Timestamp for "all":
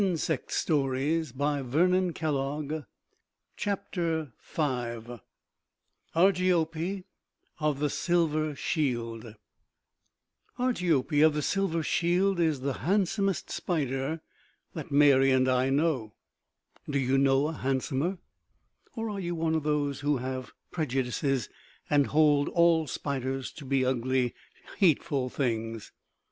22.49-22.87